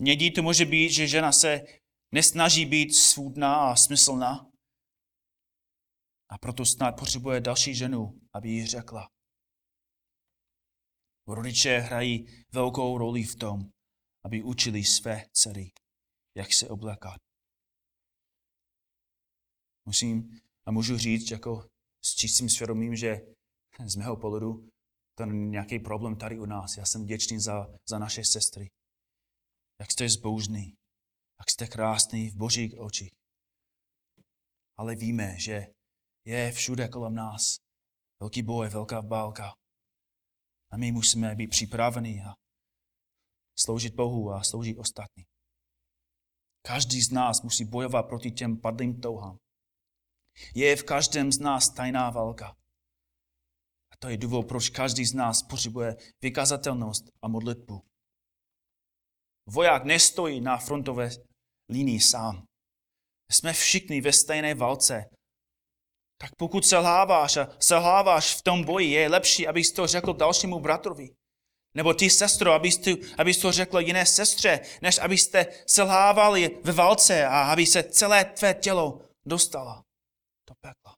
[0.00, 1.60] Někdy to může být, že žena se
[2.14, 4.50] nesnaží být svůdná a smyslná.
[6.28, 9.08] A proto snad potřebuje další ženu, aby jí řekla.
[11.28, 13.60] Rodiče hrají velkou roli v tom,
[14.24, 15.72] aby učili své dcery,
[16.36, 17.16] jak se oblékat.
[19.86, 21.68] Musím a můžu říct jako
[22.04, 23.20] s čistým svědomím, že
[23.86, 24.68] z mého pohledu
[25.18, 26.76] to není nějaký problém tady u nás.
[26.76, 28.70] Já jsem vděčný za, za naše sestry.
[29.80, 30.74] Jak jste zbožný,
[31.40, 33.12] jak jste krásný v božích očích.
[34.76, 35.73] Ale víme, že
[36.24, 37.56] je všude kolem nás
[38.20, 39.54] velký boj, velká válka.
[40.70, 42.34] A my musíme být připraveni a
[43.58, 45.24] sloužit Bohu a sloužit ostatní.
[46.66, 49.38] Každý z nás musí bojovat proti těm padlým touhám.
[50.54, 52.56] Je v každém z nás tajná válka.
[53.90, 57.82] A to je důvod, proč každý z nás potřebuje vykazatelnost a modlitbu.
[59.46, 61.10] Voják nestojí na frontové
[61.68, 62.46] linii sám.
[63.32, 65.10] Jsme všichni ve stejné válce.
[66.16, 71.10] Tak pokud selháváš a selháváš v tom boji, je lepší, abys to řekl dalšímu bratrovi.
[71.76, 77.26] Nebo ty, sestro, abys, ty, abys to řekl jiné sestře, než abyste selhávali ve válce
[77.26, 79.84] a aby se celé tvé tělo dostala
[80.48, 80.94] do pekla.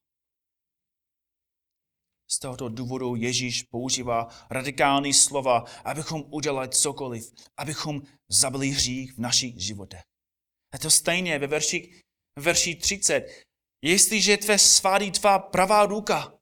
[2.30, 9.60] Z tohoto důvodu Ježíš používá radikální slova, abychom udělali cokoliv, abychom zabili hřích v našich
[9.60, 10.02] životech.
[10.74, 12.00] A to stejně ve verši,
[12.38, 13.45] verši 30.
[13.86, 16.38] Jestliže tvé svádí tvá pravá ruka,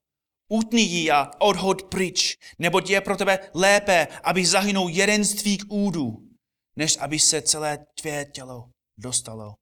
[0.49, 5.71] utni ji a odhod pryč, nebo je pro tebe lépe, aby zahynul jeden z tvých
[5.71, 6.31] údů,
[6.77, 9.55] než aby se celé tvé tělo dostalo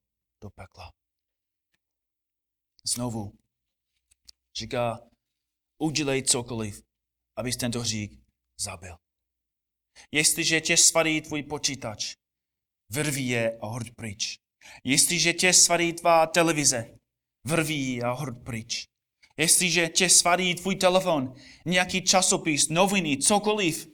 [0.42, 0.90] do pekla.
[2.84, 3.32] Znovu
[4.56, 5.00] říká,
[5.78, 6.82] udělej cokoliv,
[7.36, 8.20] abys tento hřík
[8.60, 8.96] zabil.
[10.12, 12.14] Jestliže tě svadí tvůj počítač,
[12.88, 14.38] vrví je a hord pryč.
[14.84, 17.01] Jestliže tě svadí tvá televize,
[17.44, 18.86] vrví a hord pryč.
[19.36, 23.88] Jestliže tě svadí tvůj telefon, nějaký časopis, noviny, cokoliv,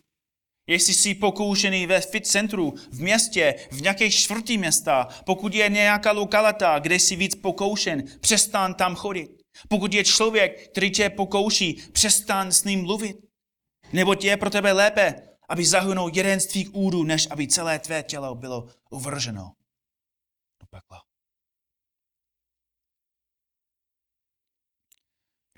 [0.69, 6.13] jestli jsi pokoušený ve fit centru, v městě, v nějaké čtvrtí města, pokud je nějaká
[6.13, 9.31] lokalita, kde jsi víc pokoušen, přestan tam chodit.
[9.69, 13.17] Pokud je člověk, který tě pokouší, přestan s ním mluvit.
[13.93, 18.03] Nebo je pro tebe lépe, aby zahynul jeden z tvých údů, než aby celé tvé
[18.03, 19.53] tělo bylo uvrženo
[20.61, 21.08] do pekla.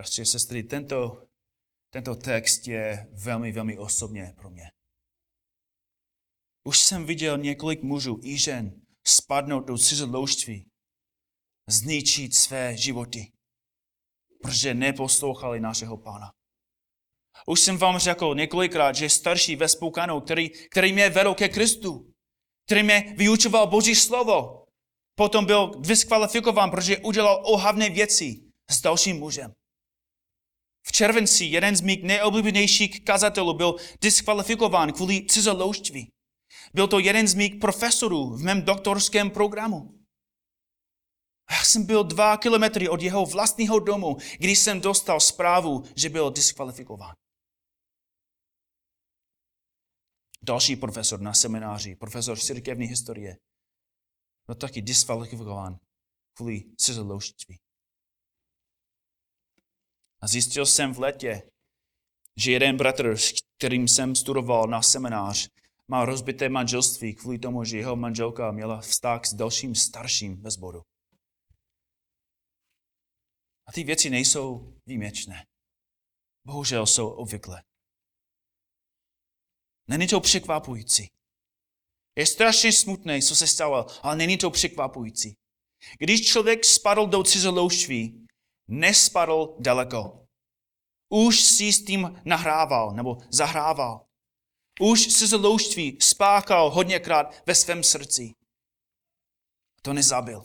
[0.00, 1.26] Prostě sestry, tento,
[1.92, 4.70] tento text je velmi, velmi osobně pro mě.
[6.64, 10.70] Už jsem viděl několik mužů i žen spadnout do cizoložství,
[11.68, 13.32] zničit své životy
[14.42, 16.32] protože neposlouchali našeho pána.
[17.46, 22.12] Už jsem vám řekl několikrát, že starší ve Spoukanu, který, který mě vedl ke Kristu,
[22.66, 24.64] který mě vyučoval Boží slovo,
[25.14, 29.59] potom byl diskvalifikován, protože udělal ohavné věci s dalším mužem.
[30.82, 36.12] V červenci jeden z mých nejoblíbenějších kazatelů byl diskvalifikován kvůli cizoloužství.
[36.74, 40.00] Byl to jeden z mých profesorů v mém doktorském programu.
[41.50, 46.30] Já jsem byl dva kilometry od jeho vlastního domu, když jsem dostal zprávu, že byl
[46.30, 47.14] diskvalifikován.
[50.42, 53.36] Další profesor na semináři, profesor církevní historie,
[54.46, 55.78] byl taky diskvalifikován
[56.36, 57.58] kvůli cizoloužství.
[60.22, 61.50] A zjistil jsem v letě,
[62.36, 65.48] že jeden bratr, s kterým jsem studoval na seminář,
[65.88, 70.82] má rozbité manželství kvůli tomu, že jeho manželka měla vztah s dalším starším ve sboru.
[73.66, 75.46] A ty věci nejsou výjimečné.
[76.46, 77.62] Bohužel jsou obvykle.
[79.88, 81.08] Není to překvapující.
[82.16, 85.34] Je strašně smutné, co se stalo, ale není to překvapující.
[85.98, 88.19] Když člověk spadl do cizoloužství,
[88.70, 90.26] nespadl daleko.
[91.08, 94.06] Už si s tím nahrával nebo zahrával.
[94.80, 98.32] Už cizoloužství spáchal hodněkrát ve svém srdci.
[99.82, 100.42] To nezabil.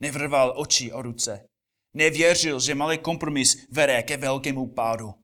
[0.00, 1.48] Nevrval oči o ruce.
[1.94, 5.14] Nevěřil, že malý kompromis vede ke velkému pádu.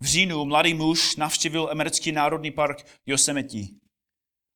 [0.00, 3.58] V říjnu mladý muž navštívil americký národní park Yosemite.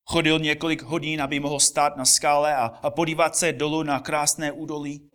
[0.04, 4.52] Chodil několik hodin, aby mohl stát na skále a, a podívat se dolů na krásné
[4.52, 5.10] údolí.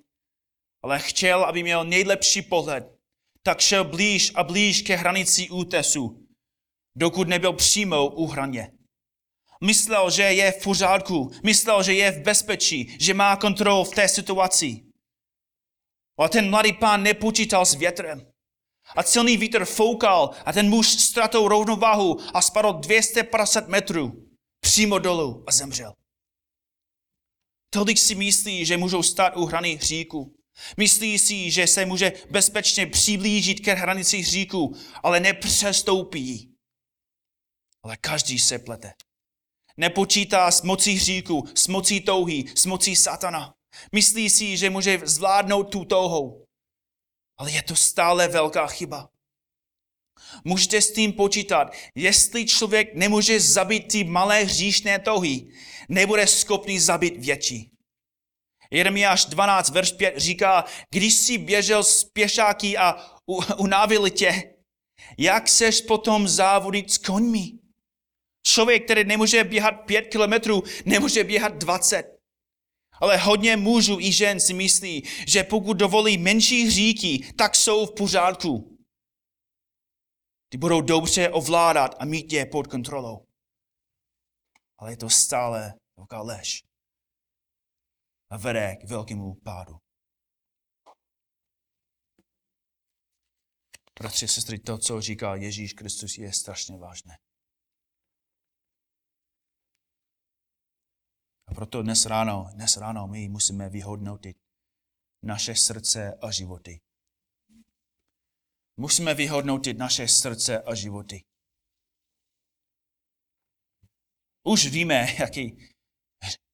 [0.83, 2.83] Ale chtěl, aby měl nejlepší pohled,
[3.43, 6.27] tak šel blíž a blíž ke hranici útesu,
[6.95, 8.71] dokud nebyl přímo u hraně.
[9.63, 14.07] Myslel, že je v pořádku, myslel, že je v bezpečí, že má kontrolu v té
[14.07, 14.83] situaci.
[16.19, 18.31] A ten mladý pán nepočítal s větrem.
[18.95, 24.26] A silný vítr foukal a ten muž ztratou rovnováhu a spadl 250 metrů
[24.68, 25.93] přímo dolů a zemřel.
[27.70, 30.36] Tolik si myslí, že můžou stát u hrany hříku.
[30.78, 36.55] Myslí si, že se může bezpečně přiblížit ke hranici hříku, ale nepřestoupí.
[37.84, 38.93] Ale každý se plete.
[39.78, 43.55] Nepočítá s mocí hříku, s mocí touhy, s mocí satana.
[43.91, 46.45] Myslí si, že může zvládnout tu touhou.
[47.38, 49.09] Ale je to stále velká chyba.
[50.43, 51.73] Můžete s tím počítat.
[51.95, 55.47] Jestli člověk nemůže zabít ty malé hříšné touhy,
[55.89, 57.71] nebude schopný zabít větší.
[58.71, 62.95] Jeremiáš 12, verš 5 říká, když jsi běžel z pěšáky a
[63.57, 64.53] unavili tě,
[65.17, 67.51] jak seš potom závodit s koňmi?
[68.47, 72.17] Člověk, který nemůže běhat pět kilometrů, nemůže běhat dvacet.
[73.01, 77.91] Ale hodně mužů i žen si myslí, že pokud dovolí menší hříky, tak jsou v
[77.91, 78.76] pořádku.
[80.49, 83.27] Ty budou dobře ovládat a mít je pod kontrolou.
[84.77, 86.63] Ale je to stále velká lež.
[88.29, 89.77] A vede k velkému pádu.
[93.99, 97.17] Bratři, sestry, to, co říká Ježíš Kristus, je strašně vážné.
[101.47, 104.37] A proto dnes ráno, dnes ráno my musíme vyhodnotit
[105.23, 106.86] naše srdce a životy.
[108.80, 111.21] Musíme vyhodnotit naše srdce a životy.
[114.43, 115.57] Už víme, jaký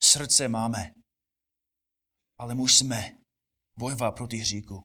[0.04, 0.92] srdce máme,
[2.40, 3.18] ale musíme
[3.80, 4.82] bojovat proti hříku.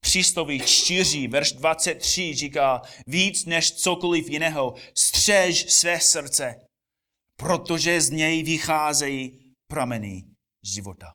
[0.00, 6.54] Přísloví 4, verš 23 říká, víc než cokoliv jiného, střež své srdce,
[7.36, 10.22] protože z něj vycházejí prameny
[10.74, 11.12] života.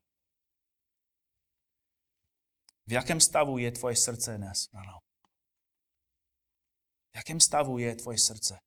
[2.88, 4.68] V jakém stavu je tvoje srdce dnes?
[4.74, 5.09] Ano.
[7.12, 8.60] V jakém stavu je tvoje srdce?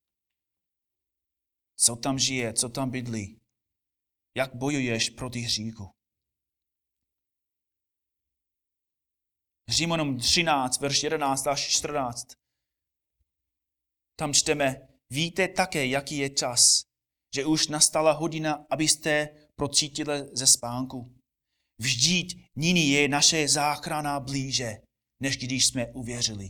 [1.75, 3.39] Co tam žije, co tam bydlí?
[4.37, 5.89] Jak bojuješ proti hříku?
[9.69, 12.27] Římanům 13, verš 11 až 14.
[14.15, 16.83] Tam čteme, víte také, jaký je čas,
[17.35, 21.15] že už nastala hodina, abyste procítili ze spánku.
[21.77, 24.77] Vždyť nyní je naše záchrana blíže,
[25.19, 26.49] než když jsme uvěřili.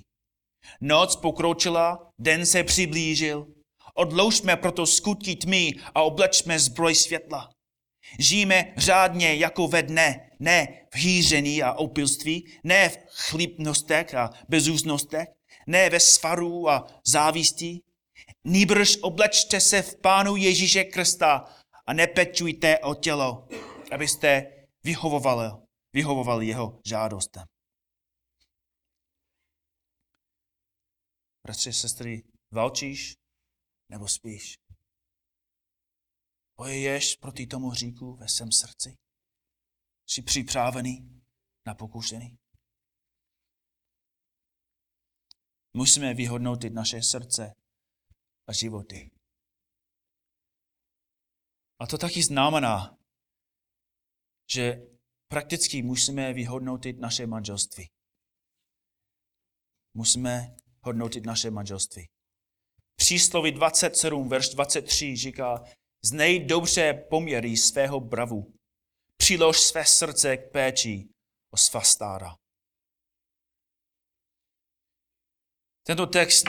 [0.81, 3.47] Noc pokročila, den se přiblížil.
[3.93, 7.49] Odloužme proto skutky tmy a oblečme zbroj světla.
[8.19, 15.27] Žijeme řádně jako ve dne, ne v hýření a opilství, ne v chlipnostech a bezúznostech,
[15.67, 17.81] ne ve svaru a závistí.
[18.43, 21.45] Nýbrž oblečte se v Pánu Ježíše Krista
[21.87, 23.47] a nepečujte o tělo,
[23.91, 24.45] abyste
[24.83, 25.51] vyhovovali,
[25.93, 27.43] vyhovovali jeho žádostem.
[31.47, 33.13] Bratři, sestry, válčíš
[33.89, 34.55] nebo spíš?
[36.57, 38.97] Bojuješ proti tomu hříku ve svém srdci?
[40.07, 41.21] Jsi připravený
[41.65, 42.37] na pokušení?
[45.73, 47.53] Musíme vyhodnotit naše srdce
[48.47, 49.11] a životy.
[51.79, 52.97] A to taky znamená,
[54.53, 54.73] že
[55.27, 57.89] prakticky musíme vyhodnotit naše manželství.
[59.93, 62.07] Musíme hodnotit naše manželství.
[62.95, 65.63] Přísloví 27, verš 23 říká,
[66.05, 68.53] znej dobře poměry svého bravu,
[69.17, 71.09] přilož své srdce k péči
[71.53, 72.35] o svá stára.
[75.85, 76.45] Tento text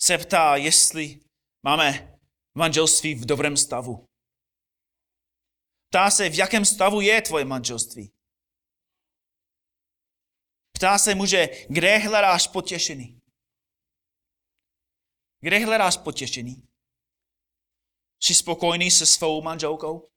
[0.00, 1.20] se ptá, jestli
[1.64, 2.18] máme
[2.54, 4.06] manželství v dobrém stavu.
[5.90, 8.12] Ptá se, v jakém stavu je tvoje manželství.
[10.72, 13.17] Ptá se muže, kde hledáš potěšení?
[15.40, 16.68] Kde hledáš potěšení?
[18.22, 20.08] Jsi spokojený se svou manželkou?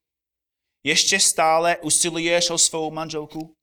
[0.84, 3.56] Ještě stále usiluješ o svou manželku?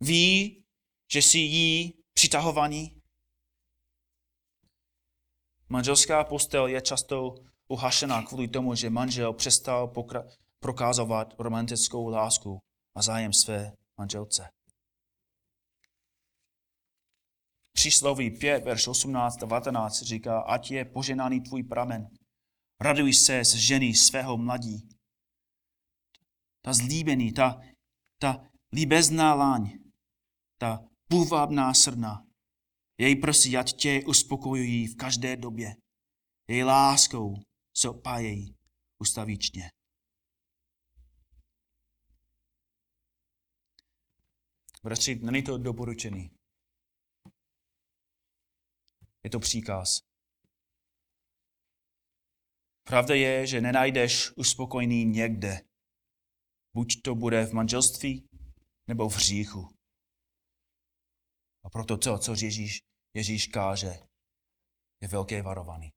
[0.00, 0.64] Ví,
[1.12, 3.02] že jsi jí přitahovaný?
[5.68, 7.34] Manželská postel je často
[7.68, 9.92] uhašená kvůli tomu, že manžel přestal
[10.60, 12.58] prokázovat romantickou lásku
[12.96, 14.55] a zájem své manželce.
[17.76, 22.08] Přísloví 5, verš 18 a 19 říká, ať je poženaný tvůj pramen.
[22.80, 24.88] Raduj se z ženy svého mladí.
[26.64, 27.60] Ta zlíbený, ta,
[28.20, 29.78] ta líbezná láň,
[30.58, 32.26] ta půvabná srna,
[32.98, 35.74] jej prosí, ať tě uspokojují v každé době.
[36.48, 37.34] Jej láskou
[37.76, 38.54] se opájejí
[38.98, 39.70] ustavíčně.
[44.82, 46.35] Bratři, není to doporučený.
[49.26, 50.00] Je to příkaz.
[52.84, 55.60] Pravda je, že nenajdeš uspokojení někde.
[56.74, 58.28] Buď to bude v manželství,
[58.86, 59.68] nebo v hříchu.
[61.64, 62.78] A proto to, co Ježíš,
[63.14, 63.92] Ježíš káže,
[65.02, 65.92] je velké varování.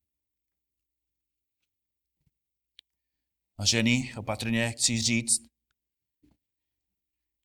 [3.57, 5.47] A ženy, opatrně chci říct,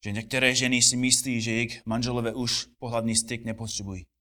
[0.04, 4.13] že některé ženy si myslí, že jejich manželové už pohladný styk nepotřebují.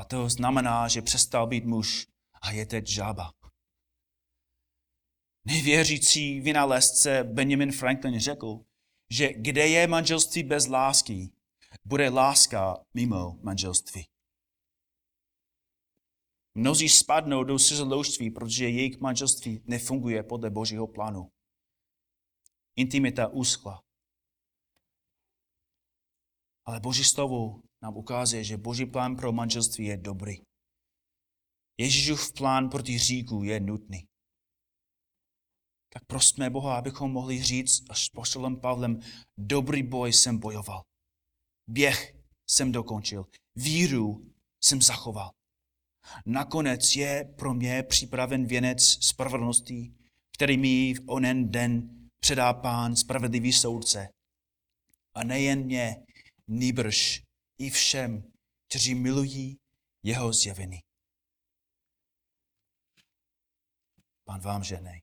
[0.00, 2.06] A to znamená, že přestal být muž
[2.42, 3.32] a je teď žába.
[5.44, 8.64] Nejvěřící vynálezce Benjamin Franklin řekl,
[9.10, 11.32] že kde je manželství bez lásky,
[11.84, 14.08] bude láska mimo manželství.
[16.54, 21.32] Mnozí spadnou do cizoložství, protože jejich manželství nefunguje podle božího plánu.
[22.76, 23.82] Intimita uschla.
[26.64, 30.36] Ale boží slovo nám ukazuje, že boží plán pro manželství je dobrý.
[31.80, 34.06] Ježíšův plán proti hříku je nutný.
[35.92, 38.10] Tak prosme Boha, abychom mohli říct až s
[38.60, 39.00] Pavlem,
[39.38, 40.82] dobrý boj jsem bojoval.
[41.70, 42.14] Běh
[42.50, 43.24] jsem dokončil.
[43.56, 44.32] Víru
[44.64, 45.30] jsem zachoval.
[46.26, 49.94] Nakonec je pro mě připraven věnec spravedlnosti,
[50.36, 54.08] který mi v onen den předá pán spravedlivý soudce.
[55.14, 55.96] A nejen mě,
[56.48, 57.22] nýbrž
[57.60, 58.32] i všem,
[58.68, 59.60] kteří milují
[60.02, 60.80] jeho zjevení.
[64.24, 65.02] Pán vám ženej.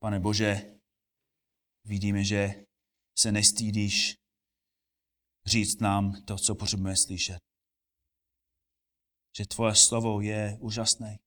[0.00, 0.78] Pane Bože,
[1.84, 2.64] vidíme, že
[3.18, 4.16] se nestýdíš
[5.46, 7.38] říct nám to, co potřebujeme slyšet.
[9.36, 11.18] Že tvoje slovo je úžasné.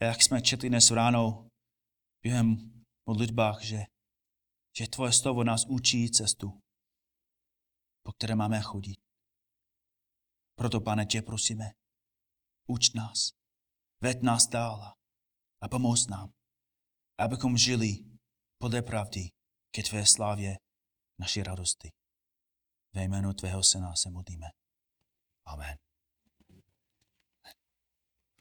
[0.00, 1.51] A jak jsme četli dnes ráno
[2.22, 2.46] během
[3.06, 3.78] modlitbách, že,
[4.78, 6.60] že tvoje slovo nás učí cestu,
[8.02, 9.00] po které máme chodit.
[10.54, 11.70] Proto, pane, tě prosíme,
[12.68, 13.30] uč nás,
[14.00, 14.94] ved nás dál
[15.62, 16.32] a pomoz nám,
[17.18, 17.88] abychom žili
[18.58, 19.30] podle pravdy
[19.74, 20.58] ke tvé slávě
[21.20, 21.88] naší radosti.
[22.94, 24.46] Ve jménu tvého syna se modlíme.
[25.46, 25.91] Amen.